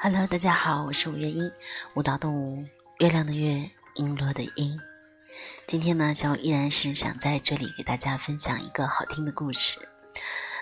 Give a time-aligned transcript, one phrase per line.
[0.00, 1.50] Hello，大家好，我是五月音，
[1.94, 2.64] 舞蹈动物，
[3.00, 4.78] 月亮的月，璎珞的璎。
[5.66, 9.88] 今天呢，小五依然是想在这里给大家分享一个好听的故事。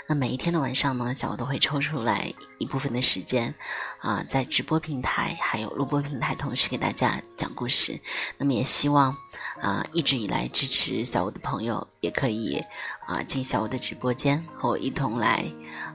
[0.07, 3.55] 那每一天的晚上呢，小五都会抽出来一部分的时间，
[4.01, 8.01] 啊，在直播平台还有录播平台同时给大家讲故事。
[8.39, 9.17] 那么也希望，
[9.61, 12.63] 啊，一直以来支持小五的朋友也可以，
[13.07, 15.45] 啊，进小五的直播间和我一同来。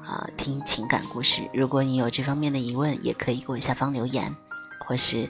[0.06, 1.48] 啊，听情感故事。
[1.54, 4.36] 如果你有这方面的疑问，也可以给我下方留言，
[4.86, 5.30] 或是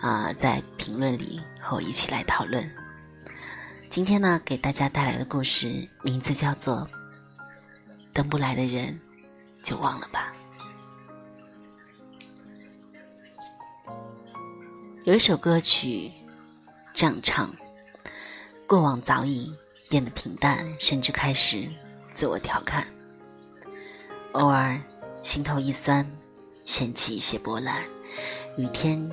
[0.00, 2.68] 啊，在评论里和我一起来讨论。
[3.88, 6.76] 今天呢，给大家带来的故事名字叫做
[8.12, 9.00] 《等不来的人
[9.62, 10.32] 就忘了吧》。
[15.08, 16.12] 有一首歌曲
[16.92, 17.50] 这样唱：
[18.66, 19.50] 过往早已
[19.88, 21.66] 变得平淡，甚至开始
[22.10, 22.86] 自我调侃。
[24.32, 24.78] 偶尔，
[25.22, 26.06] 心头一酸，
[26.62, 27.82] 掀起一些波澜。
[28.58, 29.10] 雨天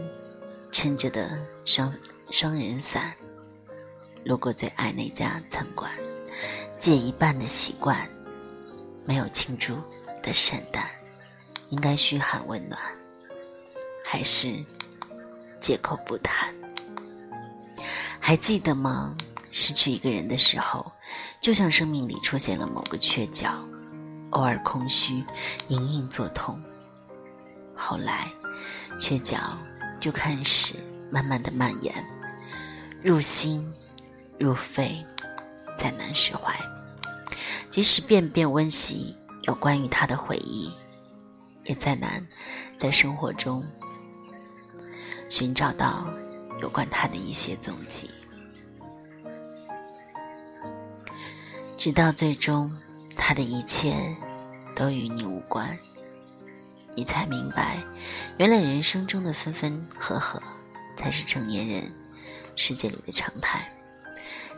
[0.70, 1.90] 撑着的双
[2.30, 3.16] 双人伞，
[4.26, 5.90] 路过最爱那家餐馆，
[6.78, 8.06] 借一半的习惯，
[9.06, 9.78] 没有庆祝
[10.22, 10.90] 的圣诞，
[11.70, 12.78] 应该嘘寒问暖，
[14.04, 14.62] 还是
[15.66, 16.54] 借口不谈？
[18.20, 19.18] 还记得吗？
[19.50, 20.92] 失去一个人的时候，
[21.42, 23.50] 就像生命里出现了某个缺角。
[24.30, 25.26] 偶尔空虚，
[25.70, 26.62] 隐隐作痛。
[27.74, 28.32] 后来，
[29.00, 29.58] 缺角
[30.00, 30.76] 就开始
[31.10, 31.92] 慢慢的蔓延，
[33.02, 33.74] 入心，
[34.38, 35.04] 入肺，
[35.80, 36.56] 再难释怀。
[37.72, 40.72] 即使遍遍温习有关于他的回忆，
[41.64, 42.24] 也再难
[42.78, 43.66] 在生活中
[45.30, 46.08] 寻找到
[46.62, 48.10] 有关他的一些踪迹。
[51.78, 52.72] 直到最终，
[53.16, 54.16] 他的一切。
[54.78, 55.80] 都与你无关，
[56.98, 57.82] 你才明白，
[58.38, 60.38] 原来人生中的分分合合，
[60.98, 61.96] 才是成年人
[62.58, 63.72] 世界里的常态。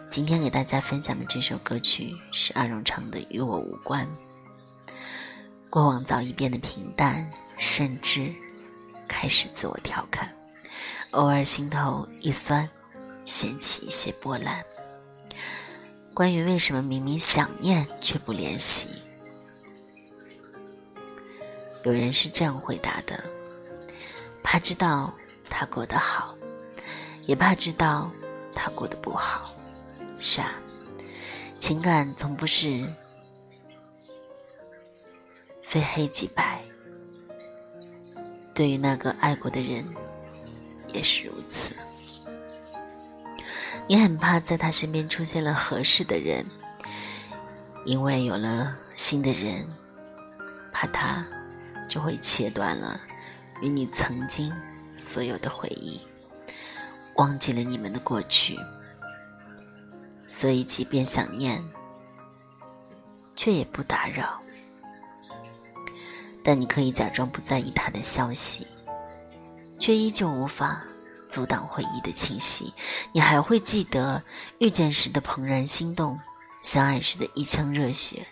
[0.10, 4.08] 今天给大家分享的这首歌曲是阿荣唱的《与我无关》。
[5.70, 8.34] 过往早已变得平淡，甚至
[9.08, 10.34] 开始自我调侃，
[11.12, 12.70] 偶尔心头一酸，
[13.26, 14.64] 掀起一些波澜。
[16.14, 19.02] 关于为什么明明想念却不联系？
[21.84, 23.24] 有人是这样回答的：
[24.44, 25.14] 怕知道
[25.50, 26.36] 他过得好，
[27.26, 28.12] 也怕知道
[28.54, 29.56] 他过得不好。
[30.20, 30.52] 是啊，
[31.60, 32.92] 情感从不是
[35.62, 36.62] 非黑即白。
[38.54, 39.86] 对于那个爱过的人，
[40.98, 41.76] 也是如此。
[43.88, 46.46] 你很怕在他身边出现了合适的人，
[47.86, 49.66] 因为有了新的人，
[50.74, 51.26] 怕他。
[51.88, 53.00] 就会切断了
[53.62, 54.52] 与你曾经
[54.98, 56.02] 所有的回忆，
[57.16, 58.60] 忘记了你们的过去，
[60.28, 61.64] 所以即便想念，
[63.38, 64.38] 却也不打扰。
[66.44, 68.68] 但你可以假装不在意他的消息，
[69.80, 70.84] 却依旧无法
[71.28, 72.74] 阻挡回忆的侵袭。
[73.12, 74.22] 你还会记得
[74.60, 76.20] 遇见时的怦然心动，
[76.64, 78.26] 相爱时的一腔热血，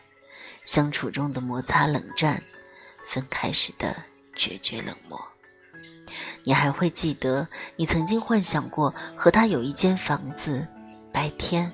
[0.66, 2.44] 相处中的摩擦冷战。
[3.07, 3.95] 分开时的
[4.35, 5.23] 决绝冷漠，
[6.44, 10.67] 你还会记得你曾经幻想过和他有一间房子，
[11.13, 11.72] 白天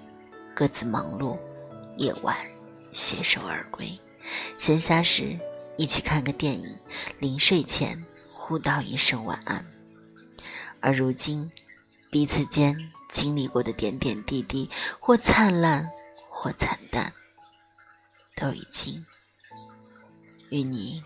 [0.53, 1.39] 各自忙碌，
[1.95, 2.35] 夜晚
[2.91, 3.97] 携手而归，
[4.57, 5.39] 闲暇时
[5.77, 6.77] 一起看个电影，
[7.19, 8.05] 临睡前
[8.41, 9.63] 互道一声晚安。
[10.79, 11.51] 而如今，
[12.09, 14.67] 彼此间经历过的点点滴滴，
[14.99, 15.87] 或灿烂，
[16.27, 17.13] 或惨淡，
[18.35, 19.05] 都已经
[20.49, 21.03] 与你。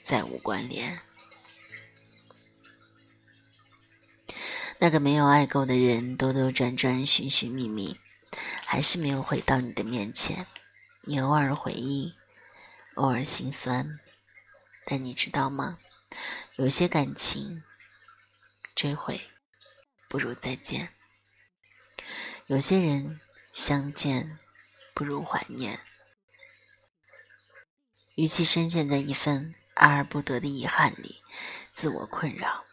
[0.00, 1.00] 再无关联。
[4.78, 7.98] 那个没有爱够的人，兜兜转转，寻寻觅觅，
[8.64, 10.46] 还是没有回到你的面前。
[11.02, 12.14] 你偶尔回忆，
[12.94, 14.00] 偶尔心酸，
[14.84, 15.78] 但你知道吗？
[16.56, 17.62] 有些感情，
[18.74, 19.30] 追悔
[20.08, 20.88] 不如再见；
[22.46, 23.20] 有些人，
[23.52, 24.38] 相见
[24.94, 25.80] 不如怀念。
[28.16, 29.54] 与其深陷在一份……
[29.74, 31.22] 爱而不得的遗憾里，
[31.72, 32.66] 自我困扰，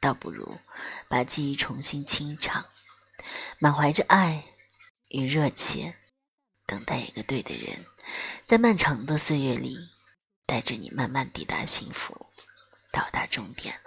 [0.00, 0.58] 倒不如
[1.06, 2.64] 把记忆重新清唱，
[3.58, 4.42] 满怀着爱
[5.08, 5.94] 与热切，
[6.64, 7.84] 等待一个对的人，
[8.46, 9.90] 在漫长的岁月里，
[10.46, 12.27] 带着你慢慢抵达幸福，
[12.90, 13.80] 到达终点。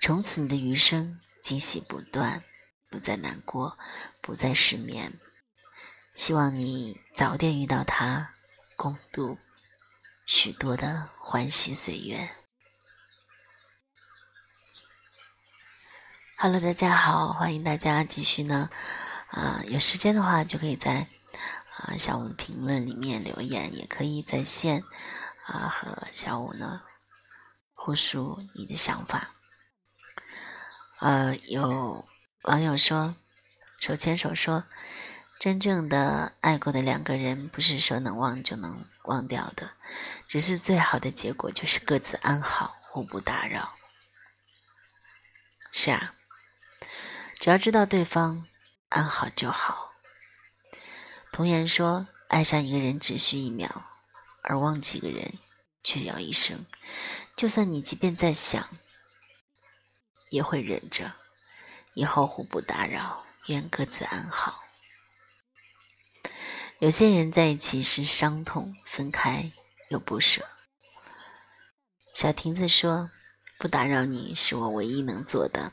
[0.00, 2.42] 从此你的余生惊喜不断，
[2.90, 3.78] 不再难过，
[4.20, 5.18] 不再失眠。
[6.14, 8.34] 希望你早点遇到他，
[8.76, 9.38] 共度。
[10.26, 12.30] 许多的欢喜岁月。
[16.36, 18.70] Hello，大家好，欢迎大家继续呢，
[19.28, 21.08] 啊，有时间的话就可以在
[21.76, 24.82] 啊小五评论里面留言，也可以在线
[25.44, 26.82] 啊和小五呢
[27.74, 29.34] 互述你的想法。
[31.00, 32.08] 呃，有
[32.42, 33.16] 网友说，
[33.78, 34.64] 手牵手说，
[35.38, 39.72] 真正的爱过的两个人，不是说能忘就能忘掉的，
[40.26, 43.74] 只是最好的结果就是各自安好，互不打扰。
[45.70, 46.14] 是啊。
[47.40, 48.46] 只要知道对方
[48.88, 49.92] 安好就好。
[51.30, 53.68] 童言说：“爱上一个人只需一秒，
[54.40, 55.34] 而忘记一个人
[55.84, 56.66] 却要一生。
[57.36, 58.68] 就算你即便在想，
[60.30, 61.12] 也会忍着。
[61.92, 64.64] 以后互不打扰，愿各自安好。”
[66.80, 69.52] 有些人在一起是伤痛，分开
[69.90, 70.44] 又不舍。
[72.12, 73.10] 小亭子说
[73.58, 75.72] ：“不打扰你是我唯一能做的。”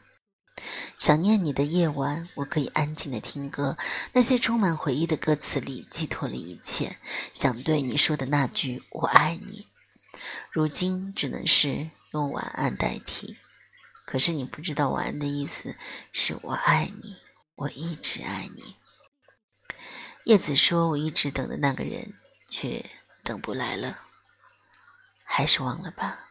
[0.99, 3.77] 想念你的夜晚，我可以安静的听歌。
[4.13, 6.97] 那些充满回忆的歌词里寄托了一切。
[7.33, 9.67] 想对你说的那句“我爱你”，
[10.51, 13.37] 如今只能是用晚安代替。
[14.05, 15.77] 可是你不知道晚安的意思
[16.11, 17.15] 是我爱你，
[17.55, 18.75] 我一直爱你。
[20.25, 22.15] 叶子说：“我一直等的那个人，
[22.49, 22.85] 却
[23.23, 23.99] 等不来了，
[25.23, 26.27] 还是忘了吧。”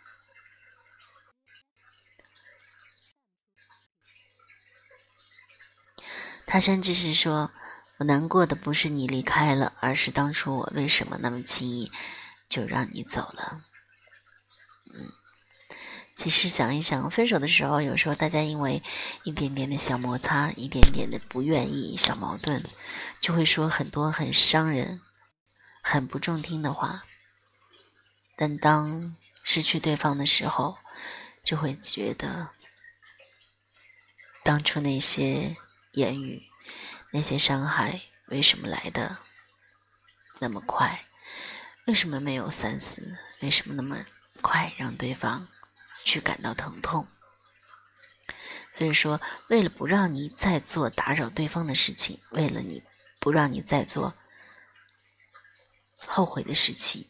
[6.47, 7.51] 他甚至是说
[7.99, 11.91] ：“我难过的不是你离开了，而是当初我为什么那么轻易
[12.49, 13.65] 就让你走了。”
[16.21, 18.83] 其实想一想，分手的时候，有时候大家因为
[19.23, 22.63] 一点点的小摩擦，一点点的不愿意、小矛盾，
[23.23, 25.01] 就会说很多很伤人、
[25.81, 27.05] 很不中听的话。
[28.37, 30.77] 但当失去对方的时候，
[31.43, 32.51] 就会觉得
[34.45, 35.57] 当初那些。
[35.95, 36.45] 言语，
[37.11, 39.19] 那些伤害为什么来的
[40.39, 41.05] 那么快？
[41.89, 43.19] 为什么没有三思？
[43.41, 44.07] 为什么那么
[44.41, 45.49] 快让对方
[46.11, 47.07] 去感到疼痛？
[48.73, 52.83] 所以说，为了不让你再做打扰对方的事情，为了你
[53.21, 54.15] 不让你再做
[56.07, 57.09] 后悔的事情，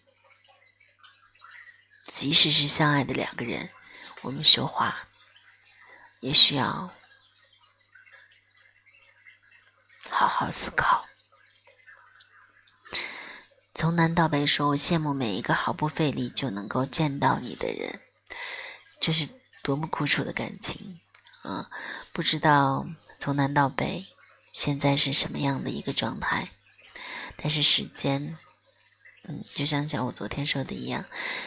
[2.05, 3.71] 即使是相爱的两个人，
[4.23, 5.09] 我们说话
[6.21, 6.93] 也需要。
[10.11, 11.07] 好好思考。
[13.75, 18.01] 从南到北说，我羡慕每一个毫不费力就能够见到你的人，
[19.01, 19.29] 这是
[19.63, 21.01] 多么苦楚的感情
[21.43, 21.71] 啊！
[22.13, 22.87] 不知道
[23.19, 24.07] 从南到北
[24.53, 26.51] 现在是什么样的一个状态，
[27.37, 28.37] 但是时间，
[29.25, 31.07] 嗯，就像像我昨天说的一样，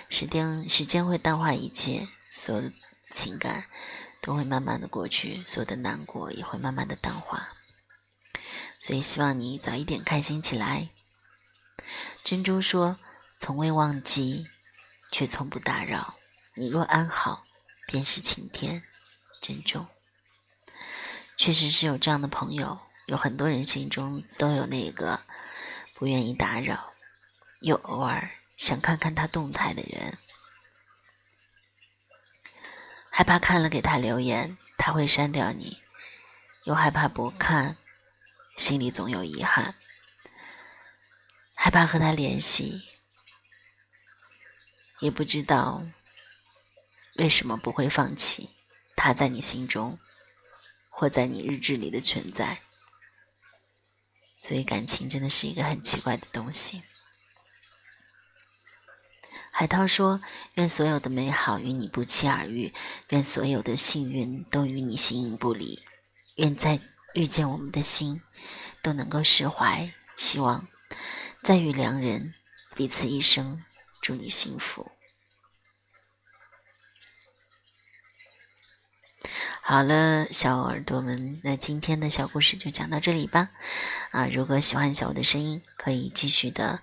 [0.10, 2.74] 时间时间会淡化一切，所有的
[3.14, 3.66] 情感
[4.20, 7.50] 都会慢慢的过去，所有的难过也会慢慢的淡化。
[8.80, 10.90] 所以希望你早一点开心起来。
[12.24, 12.98] 珍珠说
[13.38, 14.48] ：“从未忘记，
[15.12, 16.16] 却从不打扰。
[16.56, 17.46] 你若安好，
[17.88, 18.84] 便是晴天。”
[19.42, 19.88] 珍重。
[21.36, 25.22] 确实是有这样的朋友，有很多人心中都有那个
[25.96, 26.94] 不愿意打扰，
[27.60, 30.18] 又偶尔想看看他动态的人，
[33.10, 35.82] 害怕看了给他留言，他会删掉你，
[36.64, 37.76] 又害怕不看。
[38.56, 39.74] 心里总有遗憾，
[41.56, 42.84] 害怕和他联系，
[45.00, 45.88] 也不知道
[47.16, 48.50] 为什么不会放弃
[48.96, 50.00] 他在你心中
[50.90, 52.62] 或在你日志里的存在。
[54.40, 56.84] 所以感情真的是一个很奇怪的东西。
[59.52, 60.22] 海涛说
[60.56, 62.74] ：“愿所有的美好与你不期而遇，
[63.10, 65.84] 愿所有的幸运都与你形影不离，
[66.36, 66.80] 愿在
[67.14, 68.22] 遇见我们的心。”
[68.84, 70.68] 都能够释怀，希望
[71.42, 72.34] 再遇良人，
[72.76, 73.64] 彼此一生，
[74.02, 74.92] 祝你幸福。
[79.74, 83.50] 好了，小耳朵们，那今天的小故事就讲到这里吧。
[84.12, 86.80] 啊，如果喜欢小五的声音，可以继续的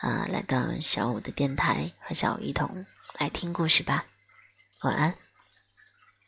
[0.00, 2.84] 啊来到小五的电台和小五一同
[3.16, 4.06] 来听故事吧。
[4.80, 5.14] 晚安。